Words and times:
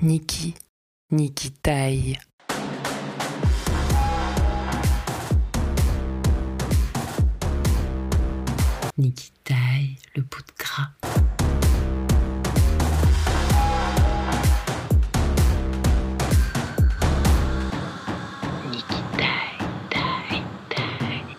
Niki, 0.00 0.54
Niki 1.10 1.50
taille. 1.50 2.16
Niki 8.96 9.32
taille 9.44 9.96
le 10.14 10.22
bout 10.22 10.38
de 10.38 10.52
gras. 10.56 10.90
Niki 18.70 19.02
taille, 19.16 19.66
taille, 19.90 20.42
taille. 20.68 21.36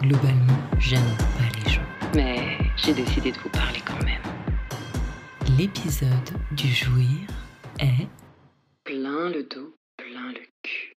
Globalement, 0.00 0.58
j'aime 0.78 1.00
pas 1.38 1.58
les 1.64 1.70
gens. 1.70 1.80
Mais 2.14 2.58
j'ai 2.76 2.94
décidé 2.94 3.30
de 3.30 3.38
vous 3.38 3.48
parler 3.50 3.80
quand 3.86 4.02
même. 4.04 4.11
L'épisode 5.58 6.08
du 6.56 6.68
jouir 6.68 7.28
est 7.78 8.08
plein 8.84 9.28
le 9.28 9.42
dos, 9.42 9.74
plein 9.98 10.32
le 10.32 10.40
cul. 10.62 10.94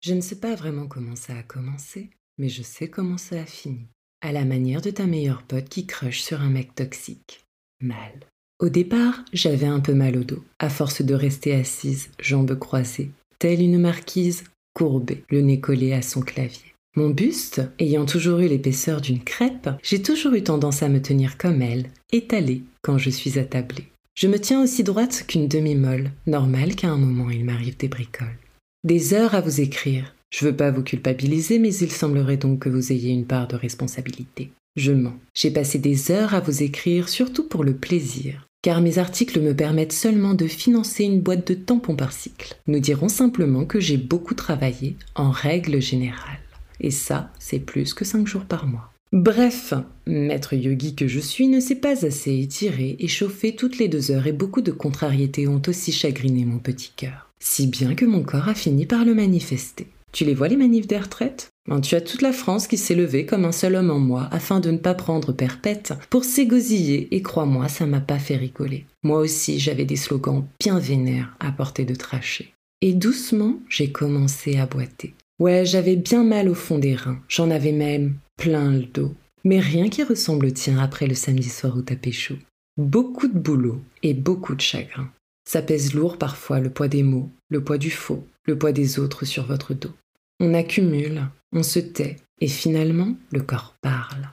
Je 0.00 0.14
ne 0.14 0.20
sais 0.20 0.38
pas 0.38 0.54
vraiment 0.54 0.86
comment 0.86 1.16
ça 1.16 1.36
a 1.36 1.42
commencé, 1.42 2.10
mais 2.38 2.48
je 2.48 2.62
sais 2.62 2.88
comment 2.88 3.18
ça 3.18 3.40
a 3.40 3.44
fini. 3.44 3.88
À 4.20 4.30
la 4.30 4.44
manière 4.44 4.80
de 4.80 4.90
ta 4.90 5.06
meilleure 5.06 5.42
pote 5.42 5.68
qui 5.68 5.86
crush 5.86 6.20
sur 6.20 6.40
un 6.40 6.50
mec 6.50 6.74
toxique. 6.76 7.44
Mal. 7.80 8.12
Au 8.60 8.68
départ, 8.68 9.24
j'avais 9.32 9.66
un 9.66 9.80
peu 9.80 9.94
mal 9.94 10.18
au 10.18 10.24
dos, 10.24 10.44
à 10.60 10.68
force 10.68 11.02
de 11.02 11.14
rester 11.14 11.52
assise, 11.52 12.10
jambes 12.20 12.56
croisées, 12.56 13.10
telle 13.40 13.60
une 13.60 13.80
marquise, 13.80 14.44
courbée, 14.72 15.24
le 15.30 15.40
nez 15.40 15.58
collé 15.58 15.94
à 15.94 16.02
son 16.02 16.20
clavier. 16.20 16.71
Mon 16.94 17.08
buste, 17.08 17.62
ayant 17.78 18.04
toujours 18.04 18.40
eu 18.40 18.48
l'épaisseur 18.48 19.00
d'une 19.00 19.24
crêpe, 19.24 19.70
j'ai 19.82 20.02
toujours 20.02 20.34
eu 20.34 20.42
tendance 20.42 20.82
à 20.82 20.90
me 20.90 21.00
tenir 21.00 21.38
comme 21.38 21.62
elle, 21.62 21.86
étalée, 22.12 22.64
quand 22.82 22.98
je 22.98 23.08
suis 23.08 23.38
attablée. 23.38 23.86
Je 24.14 24.26
me 24.28 24.38
tiens 24.38 24.62
aussi 24.62 24.84
droite 24.84 25.24
qu'une 25.26 25.48
demi-molle, 25.48 26.10
normal 26.26 26.74
qu'à 26.74 26.90
un 26.90 26.98
moment 26.98 27.30
il 27.30 27.46
m'arrive 27.46 27.78
des 27.78 27.88
bricoles. 27.88 28.36
Des 28.84 29.14
heures 29.14 29.34
à 29.34 29.40
vous 29.40 29.62
écrire. 29.62 30.14
Je 30.28 30.44
veux 30.44 30.54
pas 30.54 30.70
vous 30.70 30.82
culpabiliser, 30.82 31.58
mais 31.58 31.74
il 31.74 31.90
semblerait 31.90 32.36
donc 32.36 32.58
que 32.58 32.68
vous 32.68 32.92
ayez 32.92 33.10
une 33.10 33.24
part 33.24 33.48
de 33.48 33.56
responsabilité. 33.56 34.50
Je 34.76 34.92
mens. 34.92 35.16
J'ai 35.32 35.50
passé 35.50 35.78
des 35.78 36.10
heures 36.10 36.34
à 36.34 36.40
vous 36.40 36.62
écrire, 36.62 37.08
surtout 37.08 37.48
pour 37.48 37.64
le 37.64 37.74
plaisir. 37.74 38.46
Car 38.60 38.82
mes 38.82 38.98
articles 38.98 39.40
me 39.40 39.56
permettent 39.56 39.92
seulement 39.92 40.34
de 40.34 40.46
financer 40.46 41.04
une 41.04 41.22
boîte 41.22 41.46
de 41.46 41.54
tampons 41.54 41.96
par 41.96 42.12
cycle. 42.12 42.54
Nous 42.66 42.80
dirons 42.80 43.08
simplement 43.08 43.64
que 43.64 43.80
j'ai 43.80 43.96
beaucoup 43.96 44.34
travaillé, 44.34 44.96
en 45.14 45.30
règle 45.30 45.80
générale. 45.80 46.41
Et 46.82 46.90
ça, 46.90 47.32
c'est 47.38 47.60
plus 47.60 47.94
que 47.94 48.04
5 48.04 48.26
jours 48.26 48.44
par 48.44 48.66
mois. 48.66 48.92
Bref, 49.12 49.74
maître 50.06 50.54
yogi 50.54 50.94
que 50.94 51.06
je 51.06 51.20
suis 51.20 51.46
ne 51.46 51.60
s'est 51.60 51.76
pas 51.76 52.06
assez 52.06 52.38
étiré 52.38 52.96
et 52.98 53.08
chauffé 53.08 53.54
toutes 53.54 53.78
les 53.78 53.88
deux 53.88 54.10
heures 54.10 54.26
et 54.26 54.32
beaucoup 54.32 54.62
de 54.62 54.72
contrariétés 54.72 55.46
ont 55.46 55.60
aussi 55.68 55.92
chagriné 55.92 56.46
mon 56.46 56.58
petit 56.58 56.92
cœur. 56.96 57.28
Si 57.38 57.66
bien 57.66 57.94
que 57.94 58.06
mon 58.06 58.22
corps 58.22 58.48
a 58.48 58.54
fini 58.54 58.86
par 58.86 59.04
le 59.04 59.14
manifester. 59.14 59.86
Tu 60.12 60.24
les 60.24 60.34
vois 60.34 60.48
les 60.48 60.56
manifs 60.56 60.86
des 60.86 60.98
retraites 60.98 61.50
Ben, 61.68 61.80
Tu 61.80 61.94
as 61.94 62.00
toute 62.00 62.22
la 62.22 62.32
France 62.32 62.66
qui 62.66 62.78
s'est 62.78 62.94
levée 62.94 63.26
comme 63.26 63.44
un 63.44 63.52
seul 63.52 63.74
homme 63.74 63.90
en 63.90 63.98
moi 63.98 64.28
afin 64.30 64.60
de 64.60 64.70
ne 64.70 64.78
pas 64.78 64.94
prendre 64.94 65.32
perpète 65.32 65.92
pour 66.08 66.24
s'égosiller 66.24 67.14
et 67.14 67.20
crois-moi, 67.22 67.68
ça 67.68 67.86
m'a 67.86 68.00
pas 68.00 68.18
fait 68.18 68.36
rigoler. 68.36 68.86
Moi 69.02 69.18
aussi, 69.18 69.58
j'avais 69.58 69.84
des 69.84 69.96
slogans 69.96 70.46
bien 70.58 70.78
vénères 70.78 71.36
à 71.38 71.52
portée 71.52 71.84
de 71.84 71.94
tracher. 71.94 72.54
Et 72.80 72.94
doucement, 72.94 73.58
j'ai 73.68 73.92
commencé 73.92 74.58
à 74.58 74.66
boiter. 74.66 75.14
Ouais, 75.42 75.66
j'avais 75.66 75.96
bien 75.96 76.22
mal 76.22 76.48
au 76.48 76.54
fond 76.54 76.78
des 76.78 76.94
reins, 76.94 77.20
j'en 77.26 77.50
avais 77.50 77.72
même 77.72 78.14
plein 78.36 78.70
le 78.70 78.84
dos. 78.84 79.12
Mais 79.42 79.58
rien 79.58 79.88
qui 79.88 80.04
ressemble 80.04 80.46
au 80.46 80.50
tien 80.50 80.78
après 80.78 81.08
le 81.08 81.16
samedi 81.16 81.48
soir 81.48 81.76
où 81.76 81.82
t'as 81.82 81.96
pécho. 81.96 82.36
Beaucoup 82.76 83.26
de 83.26 83.36
boulot 83.36 83.82
et 84.04 84.14
beaucoup 84.14 84.54
de 84.54 84.60
chagrin. 84.60 85.10
Ça 85.44 85.60
pèse 85.60 85.94
lourd 85.94 86.16
parfois 86.16 86.60
le 86.60 86.70
poids 86.70 86.86
des 86.86 87.02
mots, 87.02 87.28
le 87.48 87.60
poids 87.64 87.76
du 87.76 87.90
faux, 87.90 88.24
le 88.46 88.56
poids 88.56 88.70
des 88.70 89.00
autres 89.00 89.24
sur 89.24 89.44
votre 89.44 89.74
dos. 89.74 89.90
On 90.38 90.54
accumule, 90.54 91.26
on 91.52 91.64
se 91.64 91.80
tait, 91.80 92.18
et 92.40 92.46
finalement 92.46 93.16
le 93.32 93.40
corps 93.40 93.74
parle. 93.80 94.28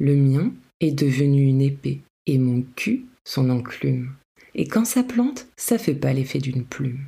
Le 0.00 0.16
mien 0.16 0.52
est 0.80 0.90
devenu 0.90 1.46
une 1.46 1.62
épée, 1.62 2.00
et 2.26 2.38
mon 2.38 2.64
cul 2.74 3.06
son 3.24 3.48
enclume. 3.50 4.12
Et 4.56 4.66
quand 4.66 4.84
ça 4.84 5.04
plante, 5.04 5.46
ça 5.56 5.78
fait 5.78 5.94
pas 5.94 6.12
l'effet 6.12 6.40
d'une 6.40 6.64
plume. 6.64 7.06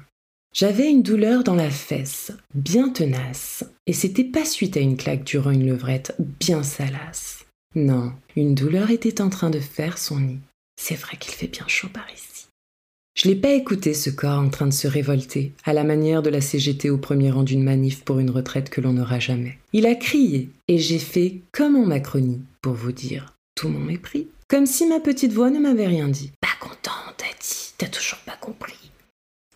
J'avais 0.52 0.90
une 0.90 1.02
douleur 1.02 1.44
dans 1.44 1.54
la 1.54 1.70
fesse, 1.70 2.32
bien 2.54 2.88
tenace, 2.88 3.64
et 3.86 3.92
c'était 3.92 4.24
pas 4.24 4.44
suite 4.44 4.76
à 4.76 4.80
une 4.80 4.96
claque 4.96 5.22
durant 5.22 5.52
une 5.52 5.66
levrette 5.66 6.16
bien 6.18 6.64
salace. 6.64 7.46
Non, 7.76 8.12
une 8.34 8.56
douleur 8.56 8.90
était 8.90 9.20
en 9.20 9.30
train 9.30 9.50
de 9.50 9.60
faire 9.60 9.96
son 9.96 10.18
nid. 10.18 10.40
C'est 10.76 10.96
vrai 10.96 11.16
qu'il 11.18 11.34
fait 11.34 11.46
bien 11.46 11.68
chaud 11.68 11.88
par 11.92 12.06
ici. 12.12 12.48
Je 13.16 13.28
l'ai 13.28 13.36
pas 13.36 13.52
écouté 13.52 13.94
ce 13.94 14.10
corps 14.10 14.40
en 14.40 14.48
train 14.48 14.66
de 14.66 14.72
se 14.72 14.88
révolter, 14.88 15.52
à 15.64 15.72
la 15.72 15.84
manière 15.84 16.22
de 16.22 16.30
la 16.30 16.40
CGT 16.40 16.90
au 16.90 16.98
premier 16.98 17.30
rang 17.30 17.44
d'une 17.44 17.62
manif 17.62 18.02
pour 18.02 18.18
une 18.18 18.30
retraite 18.30 18.70
que 18.70 18.80
l'on 18.80 18.94
n'aura 18.94 19.20
jamais. 19.20 19.58
Il 19.72 19.86
a 19.86 19.94
crié, 19.94 20.50
et 20.66 20.78
j'ai 20.78 20.98
fait 20.98 21.42
comme 21.52 21.76
en 21.76 21.86
Macronie, 21.86 22.42
pour 22.60 22.74
vous 22.74 22.92
dire 22.92 23.34
tout 23.54 23.68
mon 23.68 23.78
mépris. 23.78 24.26
Comme 24.48 24.66
si 24.66 24.84
ma 24.86 24.98
petite 24.98 25.32
voix 25.32 25.50
ne 25.50 25.60
m'avait 25.60 25.86
rien 25.86 26.08
dit. 26.08 26.32
Pas 26.40 26.48
content, 26.58 26.90
t'as 27.16 27.26
dit, 27.40 27.72
t'as 27.78 27.86
toujours 27.86 28.18
pas 28.26 28.36
compris. 28.40 28.89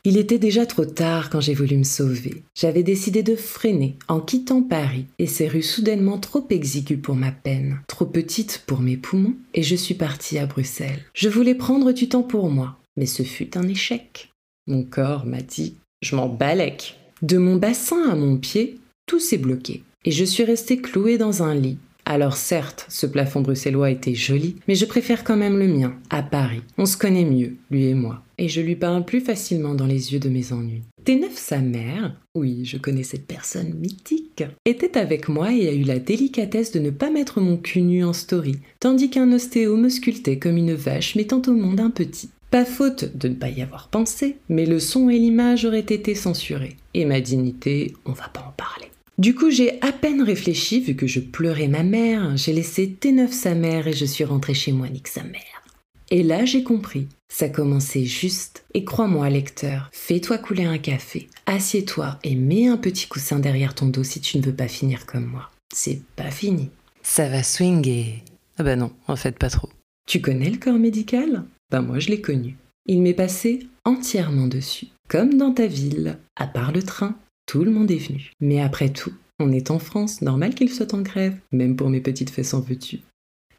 Il 0.06 0.18
était 0.18 0.38
déjà 0.38 0.66
trop 0.66 0.84
tard 0.84 1.30
quand 1.30 1.40
j'ai 1.40 1.54
voulu 1.54 1.78
me 1.78 1.84
sauver. 1.84 2.42
J'avais 2.54 2.82
décidé 2.82 3.22
de 3.22 3.36
freiner 3.36 3.96
en 4.06 4.20
quittant 4.20 4.62
Paris 4.62 5.06
et 5.18 5.26
ces 5.26 5.48
rues 5.48 5.62
soudainement 5.62 6.18
trop 6.18 6.46
exiguës 6.50 7.00
pour 7.00 7.14
ma 7.14 7.32
peine, 7.32 7.80
trop 7.88 8.04
petites 8.04 8.64
pour 8.66 8.80
mes 8.80 8.98
poumons, 8.98 9.34
et 9.54 9.62
je 9.62 9.74
suis 9.74 9.94
partie 9.94 10.36
à 10.36 10.44
Bruxelles. 10.44 11.02
Je 11.14 11.30
voulais 11.30 11.54
prendre 11.54 11.92
du 11.92 12.10
temps 12.10 12.22
pour 12.22 12.50
moi, 12.50 12.76
mais 12.98 13.06
ce 13.06 13.22
fut 13.22 13.56
un 13.56 13.66
échec. 13.66 14.30
Mon 14.66 14.82
corps 14.82 15.24
m'a 15.24 15.40
dit 15.40 15.76
je 16.02 16.16
m'en 16.16 16.28
balèque. 16.28 16.98
De 17.22 17.38
mon 17.38 17.56
bassin 17.56 18.10
à 18.10 18.14
mon 18.14 18.36
pied, 18.36 18.78
tout 19.06 19.20
s'est 19.20 19.38
bloqué, 19.38 19.82
et 20.04 20.10
je 20.10 20.24
suis 20.24 20.44
restée 20.44 20.76
clouée 20.76 21.16
dans 21.16 21.42
un 21.42 21.54
lit, 21.54 21.78
alors 22.06 22.36
certes, 22.36 22.86
ce 22.88 23.06
plafond 23.06 23.40
bruxellois 23.40 23.90
était 23.90 24.14
joli, 24.14 24.56
mais 24.68 24.74
je 24.74 24.84
préfère 24.84 25.24
quand 25.24 25.36
même 25.36 25.58
le 25.58 25.68
mien, 25.68 25.94
à 26.10 26.22
Paris. 26.22 26.62
On 26.76 26.86
se 26.86 26.98
connaît 26.98 27.24
mieux, 27.24 27.54
lui 27.70 27.86
et 27.86 27.94
moi, 27.94 28.22
et 28.36 28.48
je 28.48 28.60
lui 28.60 28.76
parle 28.76 29.04
plus 29.04 29.20
facilement 29.20 29.74
dans 29.74 29.86
les 29.86 30.12
yeux 30.12 30.18
de 30.18 30.28
mes 30.28 30.52
ennuis. 30.52 30.82
T9, 31.06 31.28
sa 31.34 31.58
mère, 31.58 32.14
oui, 32.34 32.64
je 32.64 32.76
connais 32.76 33.02
cette 33.02 33.26
personne 33.26 33.74
mythique, 33.74 34.44
était 34.64 34.98
avec 34.98 35.28
moi 35.28 35.52
et 35.52 35.68
a 35.68 35.72
eu 35.72 35.82
la 35.82 35.98
délicatesse 35.98 36.72
de 36.72 36.78
ne 36.78 36.90
pas 36.90 37.10
mettre 37.10 37.40
mon 37.40 37.56
cul 37.56 37.82
nu 37.82 38.04
en 38.04 38.12
story, 38.12 38.56
tandis 38.80 39.10
qu'un 39.10 39.32
ostéo 39.32 39.76
me 39.76 39.88
sculptait 39.88 40.38
comme 40.38 40.56
une 40.56 40.74
vache 40.74 41.14
mettant 41.14 41.42
au 41.46 41.52
monde 41.52 41.80
un 41.80 41.90
petit. 41.90 42.30
Pas 42.50 42.64
faute 42.64 43.16
de 43.16 43.28
ne 43.28 43.34
pas 43.34 43.48
y 43.48 43.62
avoir 43.62 43.88
pensé, 43.88 44.36
mais 44.48 44.64
le 44.64 44.78
son 44.78 45.08
et 45.08 45.18
l'image 45.18 45.64
auraient 45.64 45.80
été 45.80 46.14
censurés. 46.14 46.76
Et 46.94 47.04
ma 47.04 47.20
dignité, 47.20 47.94
on 48.04 48.12
va 48.12 48.28
pas 48.28 48.44
en 48.46 48.52
parler. 48.52 48.86
Du 49.16 49.34
coup, 49.36 49.50
j'ai 49.50 49.80
à 49.80 49.92
peine 49.92 50.22
réfléchi, 50.22 50.80
vu 50.80 50.96
que 50.96 51.06
je 51.06 51.20
pleurais 51.20 51.68
ma 51.68 51.84
mère, 51.84 52.36
j'ai 52.36 52.52
laissé 52.52 52.86
T9 53.00 53.30
sa 53.30 53.54
mère 53.54 53.86
et 53.86 53.92
je 53.92 54.04
suis 54.04 54.24
rentrée 54.24 54.54
chez 54.54 54.72
moi, 54.72 54.88
nique 54.88 55.06
sa 55.06 55.22
mère. 55.22 55.62
Et 56.10 56.22
là, 56.22 56.44
j'ai 56.44 56.64
compris. 56.64 57.06
Ça 57.28 57.48
commençait 57.48 58.04
juste. 58.04 58.64
Et 58.74 58.84
crois-moi, 58.84 59.30
lecteur, 59.30 59.88
fais-toi 59.92 60.38
couler 60.38 60.64
un 60.64 60.78
café, 60.78 61.28
assieds-toi 61.46 62.18
et 62.24 62.34
mets 62.34 62.66
un 62.66 62.76
petit 62.76 63.06
coussin 63.06 63.38
derrière 63.38 63.74
ton 63.74 63.86
dos 63.86 64.04
si 64.04 64.20
tu 64.20 64.38
ne 64.38 64.42
veux 64.42 64.54
pas 64.54 64.68
finir 64.68 65.06
comme 65.06 65.26
moi. 65.26 65.50
C'est 65.72 66.02
pas 66.16 66.30
fini. 66.30 66.70
Ça 67.02 67.28
va 67.28 67.42
swinguer. 67.42 68.22
Ah 68.58 68.64
bah 68.64 68.76
non, 68.76 68.92
en 69.06 69.16
fait 69.16 69.38
pas 69.38 69.50
trop. 69.50 69.68
Tu 70.06 70.20
connais 70.20 70.50
le 70.50 70.58
corps 70.58 70.78
médical? 70.78 71.44
Ben 71.70 71.82
moi, 71.82 71.98
je 72.00 72.08
l'ai 72.08 72.20
connu. 72.20 72.56
Il 72.86 73.02
m'est 73.02 73.14
passé 73.14 73.66
entièrement 73.84 74.46
dessus. 74.46 74.88
Comme 75.08 75.36
dans 75.36 75.52
ta 75.52 75.66
ville, 75.66 76.18
à 76.36 76.46
part 76.46 76.72
le 76.72 76.82
train, 76.82 77.16
tout 77.46 77.64
le 77.64 77.70
monde 77.70 77.90
est 77.90 77.96
venu. 77.96 78.32
Mais 78.40 78.60
après 78.60 78.90
tout, 78.90 79.12
on 79.38 79.52
est 79.52 79.70
en 79.70 79.78
France, 79.78 80.22
normal 80.22 80.54
qu'il 80.54 80.70
soit 80.70 80.94
en 80.94 81.02
grève, 81.02 81.36
même 81.52 81.76
pour 81.76 81.90
mes 81.90 82.00
petites 82.00 82.30
fesses 82.30 82.54
en 82.54 82.60
veux-tu. 82.60 83.00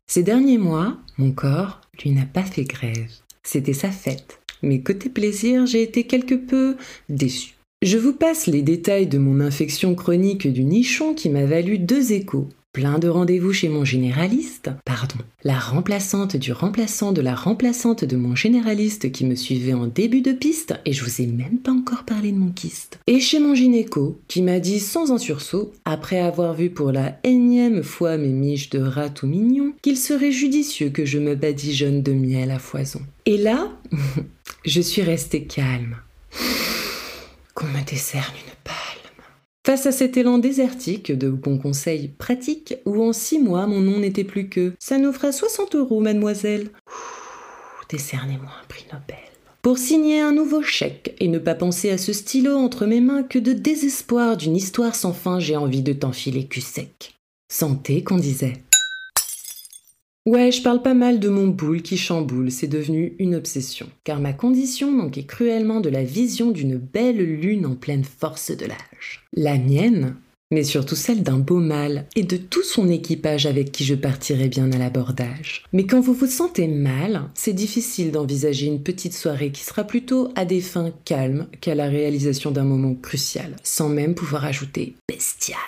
Ces 0.08 0.24
derniers 0.24 0.58
mois, 0.58 0.98
mon 1.18 1.32
corps, 1.32 1.82
lui, 2.04 2.12
n'a 2.12 2.26
pas 2.26 2.44
fait 2.44 2.64
grève. 2.64 3.12
C'était 3.44 3.74
sa 3.74 3.92
fête. 3.92 4.40
Mais 4.62 4.82
côté 4.82 5.10
plaisir, 5.10 5.66
j'ai 5.66 5.82
été 5.82 6.06
quelque 6.06 6.36
peu 6.36 6.78
déçu. 7.10 7.56
Je 7.82 7.98
vous 7.98 8.14
passe 8.14 8.48
les 8.48 8.62
détails 8.62 9.08
de 9.08 9.18
mon 9.18 9.40
infection 9.40 9.96
chronique 9.96 10.48
du 10.48 10.64
nichon 10.64 11.14
qui 11.14 11.30
m'a 11.30 11.46
valu 11.46 11.78
deux 11.78 12.14
échos. 12.14 12.50
Plein 12.76 13.00
de 13.00 13.08
rendez-vous 13.08 13.54
chez 13.54 13.70
mon 13.70 13.86
généraliste, 13.86 14.70
pardon, 14.84 15.16
la 15.46 15.58
remplaçante 15.58 16.36
du 16.36 16.52
remplaçant 16.52 17.14
de 17.14 17.22
la 17.22 17.34
remplaçante 17.34 18.04
de 18.04 18.18
mon 18.18 18.36
généraliste 18.36 19.14
qui 19.14 19.24
me 19.24 19.36
suivait 19.36 19.72
en 19.72 19.88
début 19.88 20.20
de 20.20 20.34
piste, 20.34 20.74
et 20.84 20.92
je 20.92 21.06
vous 21.06 21.22
ai 21.22 21.26
même 21.26 21.60
pas 21.60 21.72
encore 21.72 22.04
parlé 22.04 22.34
de 22.34 22.38
mon 22.38 22.52
kyste. 22.52 23.00
Et 23.08 23.22
chez 23.22 23.40
mon 23.40 23.56
gynéco, 23.56 24.20
qui 24.28 24.42
m'a 24.42 24.60
dit 24.60 24.82
sans 24.82 25.14
un 25.14 25.18
sursaut, 25.18 25.72
après 25.86 26.20
avoir 26.20 26.54
vu 26.54 26.70
pour 26.70 26.92
la 26.92 27.18
énième 27.24 27.82
fois 27.82 28.18
mes 28.18 28.28
miches 28.28 28.72
de 28.72 28.82
rat 28.82 29.08
tout 29.08 29.28
mignon, 29.28 29.72
qu'il 29.82 29.96
serait 29.96 30.34
judicieux 30.34 30.90
que 30.90 31.06
je 31.06 31.18
me 31.18 31.36
badigeonne 31.36 32.04
de 32.04 32.12
miel 32.12 32.52
à 32.52 32.60
foison. 32.60 33.00
Et 33.26 33.38
là, 33.38 33.72
je 34.66 34.82
suis 34.82 35.02
restée 35.02 35.46
calme. 35.46 35.96
Qu'on 37.54 37.68
me 37.68 37.86
décerne 37.86 38.34
une 38.36 38.54
palme. 38.66 38.85
Face 39.66 39.88
à 39.88 39.92
cet 39.92 40.16
élan 40.16 40.38
désertique 40.38 41.12
de 41.12 41.28
bons 41.28 41.58
conseils 41.58 42.10
pratiques, 42.10 42.76
où 42.86 43.02
en 43.02 43.14
six 43.14 43.40
mois 43.40 43.66
mon 43.66 43.82
nom 43.82 43.98
n'était 43.98 44.24
plus 44.24 44.48
que 44.48 44.74
Ça 44.78 45.00
nous 45.00 45.12
fera 45.12 45.32
60 45.32 45.74
euros, 45.74 46.02
mademoiselle. 46.02 46.70
Décernez-moi 47.90 48.52
un 48.62 48.68
prix 48.68 48.86
Nobel. 48.94 49.18
pour 49.64 49.80
signer 49.80 50.22
un 50.22 50.34
nouveau 50.34 50.62
chèque 50.62 51.16
et 51.20 51.28
ne 51.28 51.40
pas 51.40 51.56
penser 51.56 51.90
à 51.90 51.98
ce 51.98 52.14
stylo 52.14 52.56
entre 52.56 52.86
mes 52.86 53.02
mains 53.02 53.24
que 53.24 53.40
de 53.40 53.54
désespoir 53.54 54.38
d'une 54.38 54.56
histoire 54.56 54.94
sans 54.94 55.14
fin, 55.14 55.40
j'ai 55.40 55.56
envie 55.56 55.82
de 55.82 55.94
t'enfiler 55.94 56.46
cul 56.46 56.62
sec. 56.62 57.16
Santé, 57.52 58.04
qu'on 58.04 58.18
disait. 58.18 58.54
Ouais, 60.28 60.52
je 60.52 60.64
parle 60.64 60.82
pas 60.82 60.96
mal 60.96 61.20
de 61.20 61.30
mon 61.30 61.46
boule 61.48 61.84
qui 61.84 61.98
chamboule, 61.98 62.50
c'est 62.50 62.66
devenu 62.66 63.16
une 63.20 63.36
obsession, 63.36 63.88
car 64.04 64.20
ma 64.20 64.34
condition 64.34 64.92
manquait 64.92 65.26
cruellement 65.26 65.82
de 65.82 65.90
la 65.90 66.04
vision 66.04 66.50
d'une 66.50 66.78
belle 66.78 67.18
lune 67.18 67.68
en 67.68 67.76
pleine 67.76 68.04
force 68.04 68.50
de 68.50 68.66
l'âge. 68.66 69.24
La 69.34 69.60
mienne, 69.60 70.16
mais 70.50 70.64
surtout 70.64 70.96
celle 70.96 71.22
d'un 71.22 71.38
beau 71.38 71.60
mâle 71.60 72.08
et 72.16 72.24
de 72.24 72.38
tout 72.38 72.64
son 72.64 72.90
équipage 72.90 73.46
avec 73.46 73.72
qui 73.72 73.84
je 73.84 73.94
partirai 73.94 74.48
bien 74.48 74.72
à 74.72 74.80
l'abordage. 74.80 75.64
Mais 75.74 75.86
quand 75.86 76.00
vous 76.00 76.14
vous 76.14 76.26
sentez 76.26 76.68
mal, 76.68 77.30
c'est 77.36 77.54
difficile 77.54 78.12
d'envisager 78.12 78.66
une 78.66 78.82
petite 78.82 79.14
soirée 79.14 79.52
qui 79.52 79.64
sera 79.64 79.84
plutôt 79.84 80.32
à 80.36 80.46
des 80.46 80.62
fins 80.62 80.92
calmes 81.06 81.46
qu'à 81.62 81.76
la 81.76 81.86
réalisation 81.86 82.50
d'un 82.50 82.64
moment 82.64 82.96
crucial, 82.96 83.56
sans 83.62 83.90
même 83.90 84.16
pouvoir 84.16 84.46
ajouter 84.46 84.96
bestial. 85.08 85.60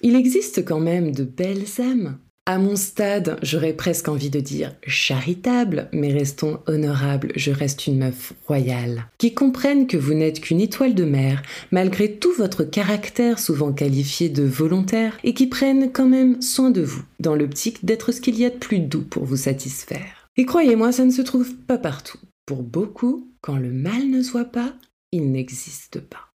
Il 0.00 0.16
existe 0.16 0.64
quand 0.64 0.80
même 0.80 1.12
de 1.12 1.24
belles 1.24 1.66
âmes, 1.78 2.16
à 2.44 2.58
mon 2.58 2.74
stade, 2.74 3.38
j'aurais 3.42 3.72
presque 3.72 4.08
envie 4.08 4.30
de 4.30 4.40
dire 4.40 4.74
charitable, 4.86 5.88
mais 5.92 6.12
restons 6.12 6.58
honorables, 6.66 7.32
je 7.36 7.52
reste 7.52 7.86
une 7.86 7.98
meuf 7.98 8.32
royale, 8.46 9.06
qui 9.18 9.32
comprennent 9.32 9.86
que 9.86 9.96
vous 9.96 10.14
n'êtes 10.14 10.40
qu'une 10.40 10.60
étoile 10.60 10.94
de 10.94 11.04
mer, 11.04 11.42
malgré 11.70 12.16
tout 12.16 12.32
votre 12.32 12.64
caractère 12.64 13.38
souvent 13.38 13.72
qualifié 13.72 14.28
de 14.28 14.42
volontaire, 14.42 15.16
et 15.22 15.34
qui 15.34 15.46
prennent 15.46 15.92
quand 15.92 16.08
même 16.08 16.42
soin 16.42 16.70
de 16.70 16.82
vous, 16.82 17.04
dans 17.20 17.36
l'optique 17.36 17.84
d'être 17.84 18.10
ce 18.10 18.20
qu'il 18.20 18.36
y 18.36 18.44
a 18.44 18.50
de 18.50 18.56
plus 18.56 18.80
doux 18.80 19.02
pour 19.02 19.24
vous 19.24 19.36
satisfaire. 19.36 20.28
Et 20.36 20.44
croyez-moi, 20.44 20.90
ça 20.90 21.04
ne 21.04 21.12
se 21.12 21.22
trouve 21.22 21.54
pas 21.54 21.78
partout. 21.78 22.18
Pour 22.44 22.64
beaucoup, 22.64 23.30
quand 23.40 23.56
le 23.56 23.70
mal 23.70 24.10
ne 24.10 24.20
se 24.20 24.32
voit 24.32 24.46
pas, 24.46 24.74
il 25.12 25.30
n'existe 25.30 26.00
pas. 26.00 26.32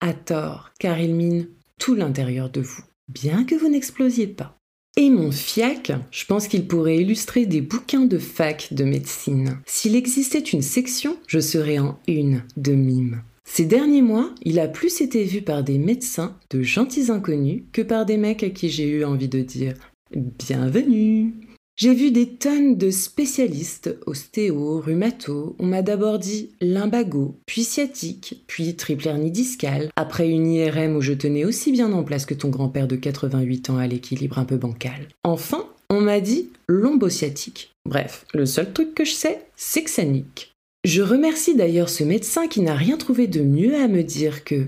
À 0.00 0.14
tort, 0.14 0.70
car 0.78 0.98
il 0.98 1.14
mine 1.14 1.48
tout 1.78 1.94
l'intérieur 1.94 2.48
de 2.48 2.62
vous, 2.62 2.82
bien 3.08 3.44
que 3.44 3.54
vous 3.54 3.68
n'explosiez 3.68 4.26
pas. 4.26 4.59
Et 4.96 5.08
mon 5.08 5.30
fiac, 5.30 5.92
je 6.10 6.24
pense 6.26 6.48
qu'il 6.48 6.66
pourrait 6.66 6.98
illustrer 6.98 7.46
des 7.46 7.60
bouquins 7.60 8.06
de 8.06 8.18
fac 8.18 8.68
de 8.72 8.84
médecine. 8.84 9.58
S'il 9.64 9.94
existait 9.94 10.40
une 10.40 10.62
section, 10.62 11.16
je 11.26 11.38
serais 11.38 11.78
en 11.78 11.98
une 12.08 12.42
de 12.56 12.72
mime. 12.72 13.22
Ces 13.44 13.64
derniers 13.64 14.02
mois, 14.02 14.34
il 14.42 14.58
a 14.58 14.68
plus 14.68 15.00
été 15.00 15.24
vu 15.24 15.42
par 15.42 15.62
des 15.62 15.78
médecins, 15.78 16.36
de 16.50 16.62
gentils 16.62 17.10
inconnus, 17.10 17.62
que 17.72 17.82
par 17.82 18.04
des 18.04 18.16
mecs 18.16 18.42
à 18.42 18.50
qui 18.50 18.68
j'ai 18.68 18.88
eu 18.88 19.04
envie 19.04 19.28
de 19.28 19.40
dire 19.40 19.74
Bienvenue 20.14 21.34
j'ai 21.80 21.94
vu 21.94 22.10
des 22.10 22.28
tonnes 22.28 22.76
de 22.76 22.90
spécialistes, 22.90 23.96
ostéo, 24.04 24.80
rhumato. 24.80 25.56
On 25.58 25.64
m'a 25.64 25.80
d'abord 25.80 26.18
dit 26.18 26.50
limbago, 26.60 27.38
puis 27.46 27.64
sciatique, 27.64 28.44
puis 28.46 28.76
triple 28.76 29.08
hernie 29.08 29.30
discale, 29.30 29.88
après 29.96 30.28
une 30.28 30.52
IRM 30.52 30.94
où 30.94 31.00
je 31.00 31.14
tenais 31.14 31.46
aussi 31.46 31.72
bien 31.72 31.90
en 31.94 32.04
place 32.04 32.26
que 32.26 32.34
ton 32.34 32.50
grand-père 32.50 32.86
de 32.86 32.96
88 32.96 33.70
ans 33.70 33.78
à 33.78 33.86
l'équilibre 33.86 34.38
un 34.38 34.44
peu 34.44 34.58
bancal. 34.58 35.08
Enfin, 35.24 35.64
on 35.88 36.02
m'a 36.02 36.20
dit 36.20 36.50
lombosciatique. 36.68 37.72
Bref, 37.86 38.26
le 38.34 38.44
seul 38.44 38.74
truc 38.74 38.94
que 38.94 39.06
je 39.06 39.12
sais, 39.12 39.46
c'est 39.56 39.82
que 39.82 39.88
ça 39.88 40.04
nique. 40.04 40.52
Je 40.84 41.00
remercie 41.00 41.56
d'ailleurs 41.56 41.88
ce 41.88 42.04
médecin 42.04 42.46
qui 42.46 42.60
n'a 42.60 42.74
rien 42.74 42.98
trouvé 42.98 43.26
de 43.26 43.40
mieux 43.40 43.76
à 43.76 43.88
me 43.88 44.02
dire 44.02 44.44
que 44.44 44.66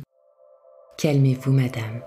Calmez-vous, 0.97 1.53
madame. 1.53 2.01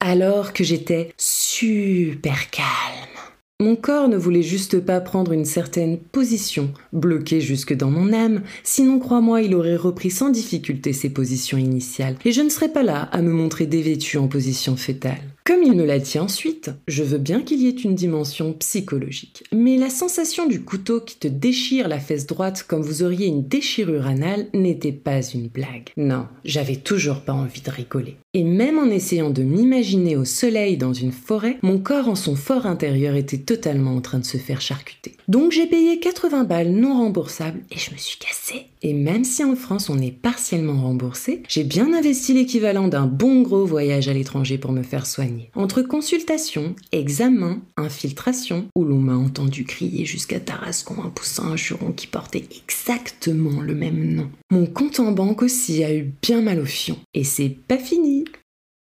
Alors 0.00 0.54
que 0.54 0.64
j'étais 0.64 1.12
super 1.18 2.48
calme. 2.48 3.21
Mon 3.62 3.76
corps 3.76 4.08
ne 4.08 4.16
voulait 4.16 4.42
juste 4.42 4.80
pas 4.80 5.00
prendre 5.00 5.30
une 5.30 5.44
certaine 5.44 5.96
position, 5.96 6.72
bloquée 6.92 7.40
jusque 7.40 7.72
dans 7.72 7.92
mon 7.92 8.12
âme, 8.12 8.42
sinon 8.64 8.98
crois-moi, 8.98 9.42
il 9.42 9.54
aurait 9.54 9.76
repris 9.76 10.10
sans 10.10 10.30
difficulté 10.30 10.92
ses 10.92 11.10
positions 11.10 11.58
initiales, 11.58 12.16
et 12.24 12.32
je 12.32 12.40
ne 12.40 12.48
serais 12.48 12.72
pas 12.72 12.82
là 12.82 13.02
à 13.12 13.22
me 13.22 13.30
montrer 13.30 13.66
dévêtue 13.66 14.18
en 14.18 14.26
position 14.26 14.74
fétale. 14.74 15.22
Comme 15.44 15.62
il 15.62 15.74
me 15.74 15.84
l'a 15.84 16.00
dit 16.00 16.18
ensuite, 16.18 16.72
je 16.88 17.04
veux 17.04 17.18
bien 17.18 17.42
qu'il 17.42 17.62
y 17.62 17.68
ait 17.68 17.70
une 17.70 17.94
dimension 17.94 18.52
psychologique, 18.54 19.44
mais 19.52 19.76
la 19.76 19.90
sensation 19.90 20.48
du 20.48 20.62
couteau 20.62 21.00
qui 21.00 21.18
te 21.18 21.28
déchire 21.28 21.86
la 21.86 22.00
fesse 22.00 22.26
droite 22.26 22.64
comme 22.66 22.82
vous 22.82 23.04
auriez 23.04 23.28
une 23.28 23.46
déchirure 23.46 24.08
anale 24.08 24.48
n'était 24.54 24.90
pas 24.90 25.22
une 25.22 25.46
blague. 25.46 25.90
Non, 25.96 26.26
j'avais 26.44 26.76
toujours 26.76 27.20
pas 27.20 27.32
envie 27.32 27.60
de 27.60 27.70
rigoler. 27.70 28.16
Et 28.34 28.44
même 28.44 28.78
en 28.78 28.86
essayant 28.86 29.28
de 29.28 29.42
m'imaginer 29.42 30.16
au 30.16 30.24
soleil 30.24 30.78
dans 30.78 30.94
une 30.94 31.12
forêt, 31.12 31.58
mon 31.60 31.78
corps 31.78 32.08
en 32.08 32.14
son 32.14 32.34
fort 32.34 32.64
intérieur 32.64 33.14
était 33.14 33.36
totalement 33.36 33.94
en 33.94 34.00
train 34.00 34.20
de 34.20 34.24
se 34.24 34.38
faire 34.38 34.62
charcuter. 34.62 35.16
Donc 35.28 35.52
j'ai 35.52 35.66
payé 35.66 36.00
80 36.00 36.44
balles 36.44 36.70
non 36.70 36.94
remboursables 36.94 37.60
et 37.70 37.78
je 37.78 37.90
me 37.90 37.98
suis 37.98 38.18
cassée. 38.18 38.68
Et 38.80 38.94
même 38.94 39.24
si 39.24 39.44
en 39.44 39.54
France 39.54 39.90
on 39.90 39.98
est 39.98 40.10
partiellement 40.10 40.80
remboursé, 40.80 41.42
j'ai 41.46 41.62
bien 41.62 41.92
investi 41.92 42.32
l'équivalent 42.32 42.88
d'un 42.88 43.06
bon 43.06 43.42
gros 43.42 43.66
voyage 43.66 44.08
à 44.08 44.14
l'étranger 44.14 44.56
pour 44.56 44.72
me 44.72 44.82
faire 44.82 45.06
soigner. 45.06 45.50
Entre 45.54 45.82
consultation, 45.82 46.74
examen, 46.90 47.60
infiltration, 47.76 48.66
où 48.74 48.84
l'on 48.84 48.98
m'a 48.98 49.14
entendu 49.14 49.64
crier 49.64 50.06
jusqu'à 50.06 50.40
Tarascon 50.40 50.96
en 51.04 51.10
poussant 51.10 51.48
un 51.48 51.56
juron 51.56 51.92
qui 51.92 52.06
portait 52.06 52.46
exactement 52.56 53.60
le 53.60 53.74
même 53.74 54.14
nom. 54.14 54.30
Mon 54.50 54.66
en 55.00 55.12
banque 55.12 55.42
aussi 55.42 55.84
a 55.84 55.94
eu 55.94 56.12
bien 56.22 56.42
mal 56.42 56.60
au 56.60 56.64
fion. 56.64 56.96
Et 57.14 57.24
c'est 57.24 57.48
pas 57.68 57.78
fini. 57.78 58.24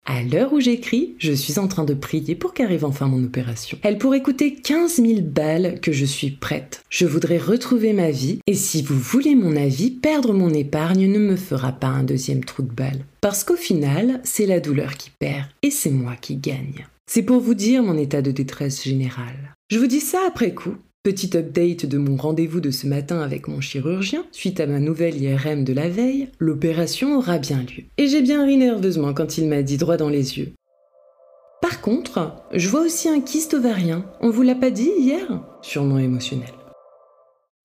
À 0.06 0.24
l'heure 0.24 0.52
où 0.52 0.60
j'écris, 0.60 1.14
je 1.20 1.32
suis 1.32 1.60
en 1.60 1.68
train 1.68 1.84
de 1.84 1.94
prier 1.94 2.34
pour 2.34 2.56
qu'arrive 2.56 2.86
enfin 2.86 3.08
mon 3.08 3.24
opération. 3.24 3.78
Elle 3.84 4.00
pourrait 4.00 4.24
coûter 4.24 4.56
15 4.56 4.96
000 4.96 5.22
balles 5.22 5.80
que 5.80 5.92
je 5.92 6.06
suis 6.06 6.32
prête. 6.32 6.82
Je 6.90 7.06
voudrais 7.06 7.38
retrouver 7.38 7.94
ma 7.94 8.10
vie 8.10 8.40
et 8.48 8.56
si 8.56 8.82
vous 8.82 8.98
voulez 8.98 9.36
mon 9.36 9.56
avis, 9.56 9.92
perdre 9.92 10.34
mon 10.34 10.50
épargne 10.50 11.06
ne 11.12 11.20
me 11.20 11.36
fera 11.36 11.72
pas 11.72 11.88
un 11.88 12.04
deuxième 12.04 12.44
trou 12.44 12.64
de 12.64 12.72
balle. 12.72 13.06
Parce 13.22 13.44
qu'au 13.44 13.56
final, 13.56 14.22
c'est 14.24 14.48
la 14.48 14.60
douleur 14.60 14.98
qui 14.98 15.12
perd 15.20 15.46
et 15.62 15.70
c'est 15.70 15.92
moi 15.92 16.16
qui 16.20 16.36
gagne. 16.36 16.88
C'est 17.06 17.24
pour 17.24 17.40
vous 17.40 17.54
dire 17.54 17.84
mon 17.84 17.98
état 17.98 18.24
de 18.24 18.32
détresse 18.32 18.84
générale. 18.84 19.54
Je 19.70 19.78
vous 19.78 19.88
dis 19.88 20.00
ça 20.00 20.20
après 20.28 20.54
coup, 20.54 20.78
Petit 21.04 21.36
update 21.36 21.88
de 21.88 21.98
mon 21.98 22.16
rendez-vous 22.16 22.60
de 22.60 22.70
ce 22.70 22.86
matin 22.86 23.22
avec 23.22 23.48
mon 23.48 23.60
chirurgien, 23.60 24.24
suite 24.32 24.60
à 24.60 24.68
ma 24.68 24.80
nouvelle 24.80 25.20
IRM 25.20 25.64
de 25.64 25.74
la 25.74 25.90
veille, 25.90 26.30
l'opération 26.38 27.18
aura 27.18 27.40
bien 27.40 27.64
lieu. 27.64 27.86
Et 27.98 28.06
j'ai 28.06 28.22
bien 28.22 28.46
ri 28.46 28.56
nerveusement 28.58 29.12
quand 29.12 29.40
il 29.40 29.48
m'a 29.48 29.64
dit 29.64 29.78
droit 29.78 29.98
dans 29.98 30.10
les 30.10 30.38
yeux. 30.38 30.54
Par 31.60 31.82
contre, 31.82 32.36
je 32.54 32.70
vois 32.70 32.82
aussi 32.82 33.10
un 33.10 33.20
kyste 33.20 33.56
ovarien. 33.56 34.06
On 34.20 34.30
vous 34.30 34.44
l'a 34.44 34.54
pas 34.54 34.70
dit 34.70 34.92
hier? 35.00 35.42
Sûrement 35.64 35.98
émotionnel. 35.98 36.54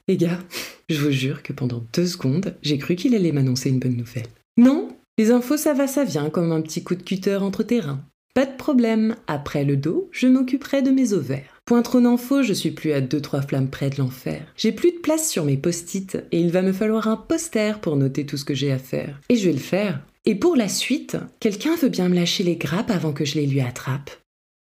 Les 0.09 0.17
gars, 0.17 0.39
je 0.89 0.99
vous 0.99 1.11
jure 1.11 1.43
que 1.43 1.53
pendant 1.53 1.83
deux 1.93 2.07
secondes, 2.07 2.57
j'ai 2.63 2.79
cru 2.79 2.97
qu'il 2.97 3.15
allait 3.15 3.33
m'annoncer 3.33 3.69
une 3.69 3.81
bonne 3.81 3.99
nouvelle. 3.99 4.29
Non, 4.57 4.89
les 5.19 5.31
infos 5.31 5.59
ça 5.59 5.75
va, 5.75 5.87
ça 5.87 6.05
vient, 6.05 6.31
comme 6.31 6.53
un 6.53 6.63
petit 6.63 6.83
coup 6.83 6.95
de 6.95 7.03
cutter 7.03 7.37
entre 7.37 7.65
terrains. 7.65 8.01
Pas 8.37 8.45
de 8.45 8.55
problème, 8.55 9.17
après 9.29 9.65
le 9.65 9.79
dos, 9.79 10.11
je 10.13 10.27
m'occuperai 10.27 10.83
de 10.83 10.91
mes 10.91 11.15
ovaires. 11.15 11.59
Point 11.65 11.81
trop 11.81 12.03
d'infos, 12.03 12.43
je 12.43 12.53
suis 12.53 12.71
plus 12.71 12.93
à 12.93 13.01
deux 13.01 13.23
trois 13.23 13.41
flammes 13.41 13.71
près 13.71 13.89
de 13.89 13.97
l'enfer. 13.97 14.43
J'ai 14.59 14.73
plus 14.73 14.93
de 14.93 14.99
place 14.99 15.31
sur 15.31 15.47
mes 15.47 15.57
post-it 15.57 16.19
et 16.33 16.39
il 16.39 16.53
va 16.53 16.61
me 16.61 16.75
falloir 16.75 17.09
un 17.09 17.17
poster 17.17 17.81
pour 17.81 17.97
noter 17.97 18.27
tout 18.27 18.37
ce 18.37 18.45
que 18.45 18.53
j'ai 18.53 18.71
à 18.71 18.79
faire. 18.79 19.19
Et 19.31 19.37
je 19.37 19.47
vais 19.47 19.55
le 19.55 19.59
faire. 19.59 20.03
Et 20.27 20.35
pour 20.35 20.55
la 20.55 20.69
suite, 20.69 21.17
quelqu'un 21.41 21.77
veut 21.77 21.89
bien 21.89 22.11
me 22.11 22.15
lâcher 22.15 22.45
les 22.45 22.57
grappes 22.57 22.91
avant 22.91 23.15
que 23.15 23.25
je 23.25 23.37
les 23.37 23.47
lui 23.47 23.63
attrape? 23.63 24.11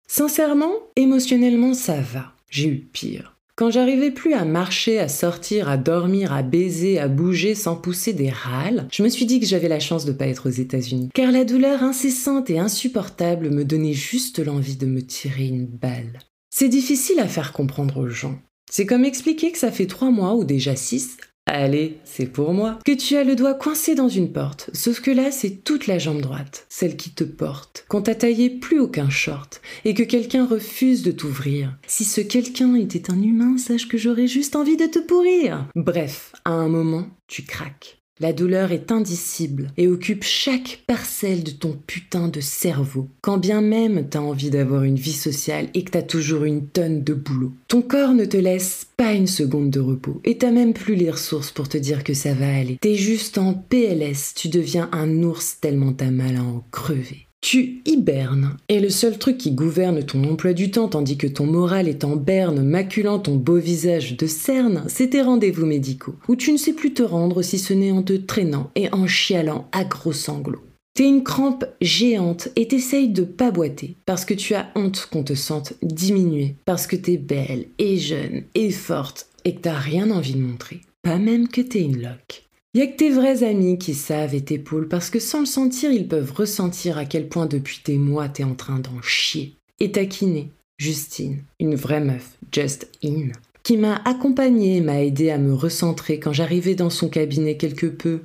Sincèrement, 0.06 0.75
émotionnellement, 0.97 1.73
ça 1.73 2.02
va. 2.02 2.35
J'ai 2.50 2.68
eu 2.68 2.80
pire. 2.80 3.34
Quand 3.57 3.71
j'arrivais 3.71 4.11
plus 4.11 4.35
à 4.35 4.45
marcher, 4.45 4.99
à 4.99 5.07
sortir, 5.07 5.69
à 5.69 5.77
dormir, 5.77 6.33
à 6.33 6.43
baiser, 6.43 6.99
à 6.99 7.07
bouger 7.07 7.55
sans 7.55 7.77
pousser 7.77 8.13
des 8.13 8.29
râles, 8.29 8.89
je 8.91 9.05
me 9.05 9.09
suis 9.09 9.27
dit 9.27 9.39
que 9.39 9.47
j'avais 9.47 9.69
la 9.69 9.79
chance 9.79 10.05
de 10.05 10.11
pas 10.11 10.27
être 10.27 10.49
aux 10.49 10.53
États-Unis. 10.53 11.11
Car 11.15 11.31
la 11.31 11.45
douleur 11.45 11.85
incessante 11.85 12.51
et 12.51 12.59
insupportable 12.59 13.51
me 13.51 13.65
donnait 13.65 13.93
juste 13.93 14.45
l'envie 14.45 14.75
de 14.75 14.87
me 14.87 15.03
tirer 15.03 15.47
une 15.47 15.67
balle. 15.67 16.19
C'est 16.51 16.69
difficile 16.69 17.21
à 17.21 17.29
faire 17.29 17.53
comprendre 17.53 17.99
aux 17.99 18.09
gens. 18.09 18.37
C'est 18.73 18.87
comme 18.87 19.05
expliquer 19.05 19.53
que 19.53 19.59
ça 19.59 19.71
fait 19.71 19.87
trois 19.87 20.11
mois 20.11 20.35
ou 20.35 20.43
déjà 20.43 20.75
six, 20.75 21.17
allez, 21.47 21.99
c'est 22.05 22.27
pour 22.27 22.53
moi, 22.53 22.79
que 22.85 22.93
tu 22.93 23.17
as 23.17 23.25
le 23.25 23.37
doigt 23.37 23.55
coincé 23.55 23.95
dans 23.95 24.09
une 24.09 24.33
porte, 24.33 24.71
sauf 24.73 25.01
que 25.01 25.11
là 25.11 25.31
c'est 25.31 25.65
toute 25.65 25.87
la 25.87 25.99
jambe 25.99 26.21
droite, 26.21 26.67
celle 26.69 26.97
qui 26.97 27.11
te 27.11 27.25
porte, 27.25 27.85
qu'on 27.89 28.03
t'a 28.03 28.15
taillé 28.15 28.51
plus 28.51 28.81
aucun 28.81 29.11
short, 29.11 29.61
et 29.85 29.95
que 29.95 30.03
quelqu'un 30.03 30.47
refuse 30.47 31.03
de 31.03 31.13
t'ouvrir. 31.13 31.77
Si 31.87 32.05
ce 32.05 32.21
quelqu'un 32.21 32.75
était 32.75 33.11
un 33.11 33.23
humain, 33.23 33.59
sache 33.59 33.89
que 33.89 33.99
j'aurais 33.99 34.27
juste 34.27 34.57
envie 34.57 34.77
de 34.77 34.87
te 34.87 34.99
pourrir. 34.99 35.69
Bref, 35.75 36.33
à 36.45 36.53
un 36.53 36.69
moment, 36.69 37.07
tu 37.27 37.43
craques. 37.43 38.04
La 38.21 38.33
douleur 38.33 38.71
est 38.71 38.92
indicible 38.92 39.73
et 39.76 39.88
occupe 39.88 40.23
chaque 40.23 40.85
parcelle 40.87 41.42
de 41.42 41.50
ton 41.50 41.76
putain 41.85 42.28
de 42.28 42.40
cerveau, 42.40 43.09
quand 43.23 43.38
bien 43.38 43.61
même 43.61 44.06
t'as 44.09 44.21
envie 44.21 44.50
d'avoir 44.50 44.85
une 44.85 44.94
vie 44.94 45.12
sociale 45.12 45.68
et 45.75 45.83
que 45.83 45.90
t'as 45.90 46.02
toujours 46.02 46.44
une 46.44 46.68
tonne 46.68 47.02
de 47.02 47.12
boulot. 47.12 47.52
Ton 47.66 47.83
corps 47.83 48.14
ne 48.14 48.25
te 48.25 48.37
laisse 48.37 48.87
pas 48.97 49.14
une 49.14 49.26
seconde 49.26 49.71
de 49.71 49.80
repos 49.80 50.21
et 50.25 50.38
t'as 50.38 50.52
même 50.52 50.75
plus 50.75 50.94
les 50.94 51.11
ressources 51.11 51.50
pour 51.50 51.68
te 51.68 51.76
dire 51.76 52.04
que 52.04 52.14
ça 52.14 52.35
va 52.35 52.54
aller. 52.54 52.78
T'es 52.80 52.94
juste 52.94 53.37
en 53.37 53.52
PLS, 53.52 54.35
tu 54.37 54.49
deviens 54.49 54.88
un 54.92 55.25
ours 55.25 55.59
tellement 55.61 55.92
t'as 55.92 56.12
mal 56.12 56.37
à 56.37 56.42
en 56.44 56.64
crever. 56.71 57.26
Tu 57.45 57.83
hibernes, 57.85 58.57
et 58.71 58.81
le 58.81 58.89
seul 58.89 59.19
truc 59.19 59.37
qui 59.37 59.51
gouverne 59.51 60.03
ton 60.03 60.25
emploi 60.25 60.55
du 60.55 60.71
temps 60.71 60.89
tandis 60.89 61.19
que 61.19 61.27
ton 61.27 61.45
moral 61.45 61.89
est 61.89 62.03
en 62.03 62.17
berne, 62.17 62.63
maculant 62.63 63.19
ton 63.19 63.37
beau 63.37 63.59
visage 63.59 64.17
de 64.17 64.27
cerne, 64.27 64.85
c'est 64.89 65.11
tes 65.11 65.21
rendez-vous 65.21 65.67
médicaux, 65.67 66.15
où 66.27 66.37
tu 66.37 66.53
ne 66.53 66.57
sais 66.57 66.73
plus 66.73 66.95
te 66.95 67.03
rendre 67.03 67.43
si 67.43 67.59
ce 67.59 67.75
n'est 67.75 67.91
en 67.91 68.03
te 68.03 68.15
traînant 68.15 68.71
et 68.77 68.91
en 68.95 69.07
chialant 69.07 69.69
à 69.73 69.85
gros 69.85 70.15
sanglots. 70.15 70.65
T'es 70.95 71.07
une 71.07 71.23
crampe 71.23 71.67
géante 71.83 72.49
et 72.57 72.67
t'essayes 72.67 73.11
de 73.11 73.25
pas 73.25 73.51
boiter 73.51 73.99
parce 74.07 74.25
que 74.25 74.33
tu 74.33 74.55
as 74.55 74.71
honte 74.75 75.07
qu'on 75.13 75.23
te 75.23 75.35
sente 75.35 75.75
diminuer, 75.83 76.57
parce 76.65 76.87
que 76.87 76.97
t'es 76.97 77.19
belle 77.19 77.67
et 77.79 77.99
jeune 77.99 78.45
et 78.55 78.71
forte 78.71 79.27
et 79.45 79.55
que 79.55 79.61
t'as 79.61 79.79
rien 79.79 80.11
envie 80.11 80.33
de 80.33 80.41
montrer, 80.41 80.81
pas 81.03 81.19
même 81.19 81.49
que 81.49 81.61
t'es 81.61 81.83
une 81.83 82.01
loque. 82.01 82.44
Y 82.76 82.83
a 82.83 82.88
que 82.88 82.97
tes 82.97 83.11
vrais 83.11 83.45
amis 83.45 83.78
qui 83.78 83.95
savent 83.95 84.35
et 84.35 84.40
t'épaulent 84.40 84.88
parce 84.88 85.09
que 85.09 85.21
sans 85.21 85.38
le 85.38 85.47
sentir, 85.47 85.93
ils 85.93 86.09
peuvent 86.09 86.33
ressentir 86.33 86.99
à 86.99 87.04
quel 87.04 87.28
point 87.28 87.47
depuis 87.47 87.81
des 87.85 87.99
mois 87.99 88.28
t'es 88.28 88.43
en 88.43 88.57
train 88.57 88.81
d'en 88.81 89.00
chier. 89.00 89.54
Et 89.78 89.93
taquiner, 89.93 90.50
Justine, 90.76 91.38
une 91.61 91.76
vraie 91.76 92.00
meuf, 92.00 92.33
just 92.50 92.88
in, 93.04 93.28
qui 93.62 93.76
m'a 93.76 94.02
accompagnée 94.04 94.78
et 94.78 94.81
m'a 94.81 95.04
aidé 95.04 95.31
à 95.31 95.38
me 95.38 95.54
recentrer 95.54 96.19
quand 96.19 96.33
j'arrivais 96.33 96.75
dans 96.75 96.90
son 96.90 97.09
cabinet 97.09 97.57
quelque 97.57 97.87
peu 97.87 98.23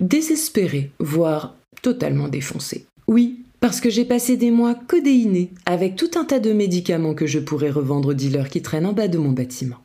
désespérée, 0.00 0.90
voire 0.98 1.56
totalement 1.80 2.28
défoncée. 2.28 2.84
Oui, 3.08 3.38
parce 3.60 3.80
que 3.80 3.88
j'ai 3.88 4.04
passé 4.04 4.36
des 4.36 4.50
mois 4.50 4.74
codéinés 4.74 5.50
avec 5.64 5.96
tout 5.96 6.10
un 6.16 6.26
tas 6.26 6.40
de 6.40 6.52
médicaments 6.52 7.14
que 7.14 7.26
je 7.26 7.38
pourrais 7.38 7.70
revendre 7.70 8.10
aux 8.10 8.14
dealers 8.14 8.50
qui 8.50 8.60
traînent 8.60 8.84
en 8.84 8.92
bas 8.92 9.08
de 9.08 9.16
mon 9.16 9.32
bâtiment. 9.32 9.78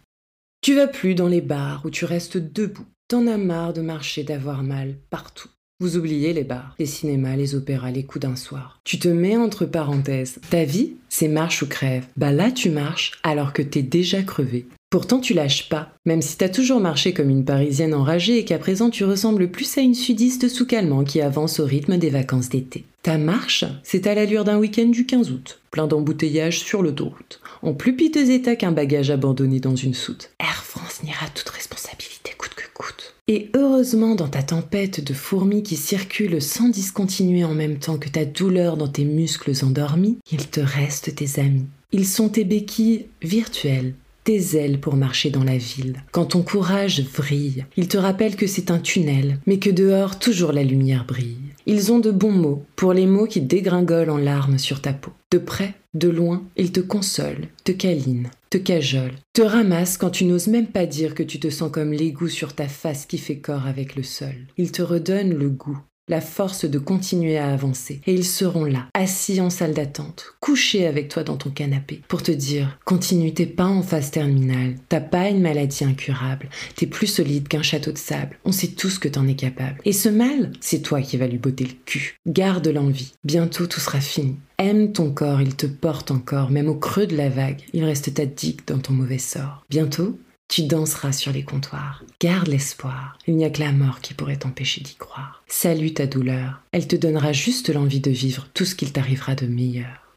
Tu 0.59 0.75
vas 0.75 0.87
plus 0.87 1.15
dans 1.15 1.29
les 1.29 1.39
bars 1.39 1.83
où 1.85 1.89
tu 1.89 2.03
restes 2.03 2.37
debout 2.37 2.85
T'en 3.09 3.25
as 3.27 3.37
marre 3.37 3.71
de 3.71 3.79
marcher, 3.79 4.23
d'avoir 4.23 4.63
mal 4.63 4.95
partout. 5.09 5.47
Vous 5.79 5.95
oubliez 5.95 6.33
les 6.33 6.43
bars, 6.43 6.75
les 6.77 6.85
cinémas, 6.85 7.37
les 7.37 7.55
opéras, 7.55 7.89
les 7.89 8.03
coups 8.03 8.23
d'un 8.23 8.35
soir. 8.35 8.81
Tu 8.83 8.99
te 8.99 9.07
mets 9.07 9.37
entre 9.37 9.65
parenthèses. 9.65 10.39
Ta 10.49 10.65
vie, 10.65 10.95
c'est 11.07 11.29
marche 11.29 11.61
ou 11.61 11.67
crève. 11.67 12.05
Bah 12.17 12.33
là, 12.33 12.51
tu 12.51 12.69
marches 12.69 13.13
alors 13.23 13.53
que 13.53 13.61
t'es 13.61 13.81
déjà 13.81 14.23
crevé. 14.23 14.65
Pourtant, 14.89 15.21
tu 15.21 15.33
lâches 15.33 15.69
pas, 15.69 15.93
même 16.05 16.21
si 16.21 16.35
t'as 16.35 16.49
toujours 16.49 16.81
marché 16.81 17.13
comme 17.13 17.29
une 17.29 17.45
Parisienne 17.45 17.93
enragée 17.93 18.39
et 18.39 18.45
qu'à 18.45 18.57
présent 18.57 18.89
tu 18.89 19.05
ressembles 19.05 19.51
plus 19.51 19.77
à 19.77 19.81
une 19.81 19.95
sudiste 19.95 20.49
sous 20.49 20.65
calmant 20.65 21.05
qui 21.05 21.21
avance 21.21 21.61
au 21.61 21.65
rythme 21.65 21.97
des 21.97 22.09
vacances 22.09 22.49
d'été. 22.49 22.83
Ta 23.03 23.17
marche, 23.17 23.63
c'est 23.83 24.07
à 24.07 24.15
l'allure 24.15 24.43
d'un 24.43 24.57
week-end 24.57 24.87
du 24.87 25.05
15 25.05 25.31
août, 25.31 25.61
plein 25.71 25.87
d'embouteillages 25.87 26.59
sur 26.59 26.81
l'autoroute, 26.81 27.39
en 27.61 27.73
plus 27.73 27.95
piteux 27.95 28.31
état 28.31 28.57
qu'un 28.57 28.73
bagage 28.73 29.11
abandonné 29.11 29.61
dans 29.61 29.77
une 29.77 29.93
soute. 29.93 30.31
Air 30.41 30.63
France 30.65 31.03
n'ira 31.03 31.27
toute 31.33 31.49
responsabilité 31.49 32.31
coûte 32.37 32.55
que 32.55 32.67
coûte. 32.73 33.15
Et 33.29 33.49
heureusement, 33.55 34.15
dans 34.15 34.29
ta 34.29 34.41
tempête 34.41 35.03
de 35.03 35.13
fourmis 35.13 35.61
qui 35.61 35.75
circulent 35.75 36.41
sans 36.41 36.69
discontinuer 36.69 37.43
en 37.43 37.53
même 37.53 37.77
temps 37.77 37.97
que 37.97 38.07
ta 38.07 38.23
douleur 38.23 38.77
dans 38.77 38.87
tes 38.87 39.03
muscles 39.03 39.51
endormis, 39.63 40.17
il 40.31 40.47
te 40.47 40.61
reste 40.61 41.13
tes 41.13 41.41
amis. 41.41 41.65
Ils 41.91 42.07
sont 42.07 42.29
tes 42.29 42.45
béquilles 42.45 43.07
virtuelles, 43.21 43.95
tes 44.23 44.55
ailes 44.55 44.79
pour 44.79 44.95
marcher 44.95 45.29
dans 45.29 45.43
la 45.43 45.57
ville. 45.57 46.03
Quand 46.13 46.27
ton 46.27 46.41
courage 46.41 47.01
vrille, 47.01 47.65
ils 47.75 47.89
te 47.89 47.97
rappellent 47.97 48.37
que 48.37 48.47
c'est 48.47 48.71
un 48.71 48.79
tunnel, 48.79 49.39
mais 49.45 49.59
que 49.59 49.69
dehors 49.69 50.19
toujours 50.19 50.53
la 50.53 50.63
lumière 50.63 51.05
brille. 51.05 51.37
Ils 51.65 51.91
ont 51.91 51.99
de 51.99 52.11
bons 52.11 52.31
mots 52.31 52.63
pour 52.77 52.93
les 52.93 53.05
mots 53.05 53.27
qui 53.27 53.41
dégringolent 53.41 54.09
en 54.09 54.17
larmes 54.17 54.57
sur 54.57 54.81
ta 54.81 54.93
peau. 54.93 55.11
De 55.31 55.37
près, 55.37 55.75
de 55.93 56.07
loin, 56.07 56.43
ils 56.55 56.71
te 56.71 56.79
consolent, 56.79 57.49
te 57.65 57.73
câlinent, 57.73 58.29
te 58.49 58.57
cajolent, 58.57 59.17
te 59.33 59.41
ramassent 59.41 59.97
quand 59.97 60.09
tu 60.09 60.25
n'oses 60.25 60.47
même 60.47 60.67
pas 60.67 60.85
dire 60.85 61.15
que 61.15 61.23
tu 61.23 61.39
te 61.39 61.49
sens 61.49 61.71
comme 61.71 61.91
l'égout 61.91 62.29
sur 62.29 62.53
ta 62.53 62.67
face 62.67 63.05
qui 63.05 63.17
fait 63.17 63.39
corps 63.39 63.65
avec 63.65 63.95
le 63.95 64.03
sol. 64.03 64.35
Ils 64.57 64.71
te 64.71 64.81
redonnent 64.81 65.37
le 65.37 65.49
goût, 65.49 65.79
la 66.07 66.21
force 66.21 66.65
de 66.65 66.79
continuer 66.79 67.37
à 67.37 67.51
avancer. 67.51 68.01
Et 68.05 68.13
ils 68.13 68.25
seront 68.25 68.65
là, 68.65 68.87
assis 68.93 69.41
en 69.41 69.49
salle 69.49 69.73
d'attente, 69.73 70.35
couchés 70.39 70.87
avec 70.87 71.09
toi 71.09 71.23
dans 71.23 71.37
ton 71.37 71.49
canapé, 71.49 72.01
pour 72.07 72.23
te 72.23 72.31
dire 72.31 72.77
continue, 72.85 73.33
t'es 73.33 73.45
pas 73.45 73.65
en 73.65 73.81
phase 73.81 74.11
terminale, 74.11 74.75
t'as 74.89 75.01
pas 75.01 75.29
une 75.29 75.41
maladie 75.41 75.83
incurable, 75.83 76.49
t'es 76.75 76.87
plus 76.87 77.07
solide 77.07 77.47
qu'un 77.47 77.63
château 77.63 77.91
de 77.91 77.97
sable, 77.97 78.37
on 78.45 78.51
sait 78.51 78.67
tous 78.67 78.99
que 78.99 79.09
t'en 79.09 79.27
es 79.27 79.35
capable. 79.35 79.81
Et 79.85 79.93
ce 79.93 80.09
mal, 80.09 80.51
c'est 80.61 80.81
toi 80.81 81.01
qui 81.01 81.17
vas 81.17 81.27
lui 81.27 81.37
botter 81.37 81.65
le 81.65 81.75
cul. 81.85 82.15
Garde 82.25 82.67
l'envie, 82.67 83.13
bientôt 83.23 83.67
tout 83.67 83.79
sera 83.79 83.99
fini. 83.99 84.37
Aime 84.59 84.91
ton 84.91 85.11
corps, 85.11 85.41
il 85.41 85.55
te 85.55 85.67
porte 85.67 86.09
encore, 86.09 86.49
même 86.49 86.67
au 86.67 86.75
creux 86.75 87.05
de 87.05 87.15
la 87.15 87.29
vague, 87.29 87.61
il 87.73 87.83
reste 87.83 88.13
ta 88.15 88.25
digue 88.25 88.61
dans 88.65 88.79
ton 88.79 88.93
mauvais 88.93 89.19
sort. 89.19 89.63
Bientôt, 89.69 90.17
tu 90.47 90.63
danseras 90.63 91.11
sur 91.11 91.31
les 91.33 91.43
comptoirs. 91.43 92.03
Garde 92.21 92.47
l'espoir. 92.47 93.17
Il 93.27 93.35
n'y 93.35 93.45
a 93.45 93.49
que 93.49 93.59
la 93.59 93.73
mort 93.73 93.99
qui 93.99 94.13
pourrait 94.13 94.37
t'empêcher 94.37 94.81
d'y 94.81 94.95
croire. 94.95 95.43
Salue 95.47 95.93
ta 95.93 96.07
douleur. 96.07 96.61
Elle 96.71 96.87
te 96.87 96.95
donnera 96.95 97.33
juste 97.33 97.69
l'envie 97.69 97.99
de 97.99 98.11
vivre 98.11 98.47
tout 98.53 98.65
ce 98.65 98.75
qu'il 98.75 98.93
t'arrivera 98.93 99.35
de 99.35 99.45
meilleur. 99.45 100.15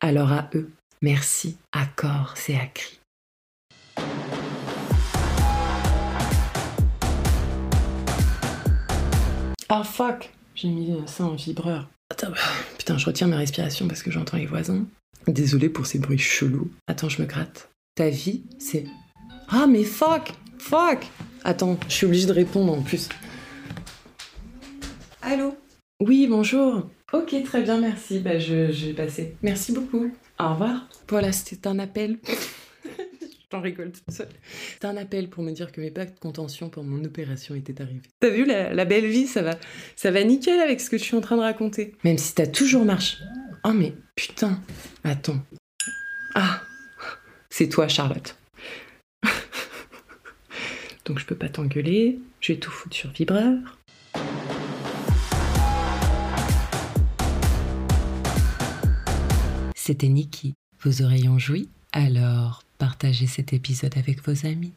Alors 0.00 0.32
à 0.32 0.50
eux, 0.54 0.70
merci 1.00 1.56
à 1.72 1.86
corps 1.86 2.34
et 2.48 2.56
à 2.56 2.66
cri. 2.66 2.98
Ah 9.68 9.84
fuck 9.84 10.32
J'ai 10.54 10.68
mis 10.68 10.92
ça 11.06 11.24
en 11.24 11.34
vibreur. 11.34 11.88
Attends, 12.10 12.32
putain, 12.78 12.98
je 12.98 13.06
retiens 13.06 13.26
ma 13.26 13.36
respiration 13.36 13.86
parce 13.86 14.02
que 14.02 14.10
j'entends 14.10 14.38
les 14.38 14.46
voisins. 14.46 14.86
Désolé 15.26 15.68
pour 15.68 15.86
ces 15.86 15.98
bruits 15.98 16.18
chelous. 16.18 16.70
Attends, 16.88 17.08
je 17.08 17.20
me 17.20 17.26
gratte. 17.26 17.68
Ta 17.94 18.08
vie, 18.08 18.42
c'est 18.58 18.84
ah, 19.50 19.66
mais 19.66 19.84
fuck 19.84 20.32
Fuck 20.58 21.06
Attends, 21.44 21.78
je 21.88 21.94
suis 21.94 22.06
obligée 22.06 22.26
de 22.26 22.32
répondre 22.32 22.72
en 22.72 22.82
plus. 22.82 23.08
Allô 25.22 25.56
Oui, 26.00 26.26
bonjour. 26.28 26.90
Ok, 27.12 27.34
très 27.44 27.62
bien, 27.62 27.78
merci. 27.78 28.18
Bah, 28.18 28.38
je, 28.38 28.86
vais 28.86 28.92
passer. 28.92 29.36
Merci 29.42 29.72
beaucoup. 29.72 30.10
Au 30.38 30.48
revoir. 30.50 30.88
Voilà, 31.08 31.32
c'était 31.32 31.66
un 31.66 31.78
appel. 31.78 32.18
J'en 33.52 33.62
rigole 33.62 33.92
toute 33.92 34.14
seule. 34.14 34.28
C'était 34.74 34.86
un 34.86 34.98
appel 34.98 35.30
pour 35.30 35.42
me 35.42 35.52
dire 35.52 35.72
que 35.72 35.80
mes 35.80 35.90
pactes 35.90 36.16
de 36.16 36.20
contention 36.20 36.68
pour 36.68 36.84
mon 36.84 37.02
opération 37.04 37.54
étaient 37.54 37.80
arrivés. 37.80 38.02
T'as 38.20 38.28
vu 38.28 38.44
la, 38.44 38.84
belle 38.84 39.06
vie, 39.06 39.26
ça 39.26 39.40
va, 39.40 39.54
ça 39.96 40.10
va 40.10 40.22
nickel 40.22 40.60
avec 40.60 40.82
ce 40.82 40.90
que 40.90 40.98
je 40.98 41.04
suis 41.04 41.16
en 41.16 41.22
train 41.22 41.36
de 41.36 41.42
raconter. 41.42 41.94
Même 42.04 42.18
si 42.18 42.34
t'as 42.34 42.46
toujours 42.46 42.84
marché. 42.84 43.16
Oh 43.64 43.72
mais 43.72 43.94
putain. 44.14 44.60
Attends. 45.02 45.40
Ah, 46.34 46.60
c'est 47.48 47.70
toi, 47.70 47.88
Charlotte. 47.88 48.36
Donc 51.08 51.18
je 51.18 51.24
peux 51.24 51.34
pas 51.34 51.48
t'engueuler, 51.48 52.18
je 52.40 52.52
vais 52.52 52.58
tout 52.58 52.70
foutre 52.70 52.94
sur 52.94 53.10
vibreur. 53.10 53.78
C'était 59.74 60.08
Niki. 60.08 60.52
Vos 60.82 61.00
oreilles 61.02 61.30
joui 61.38 61.70
Alors 61.92 62.62
partagez 62.76 63.26
cet 63.26 63.54
épisode 63.54 63.96
avec 63.96 64.22
vos 64.22 64.46
amis. 64.46 64.74